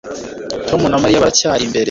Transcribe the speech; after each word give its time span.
Tom 0.67 0.81
na 0.89 0.99
Mariya 1.01 1.23
baracyari 1.23 1.61
imbere 1.65 1.79